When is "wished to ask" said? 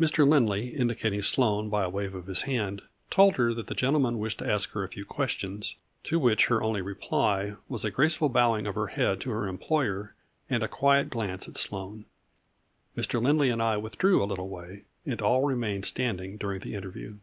4.18-4.70